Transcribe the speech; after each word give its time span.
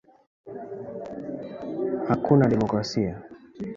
Hakuna 2.09 2.47
demokrasia 2.53 3.15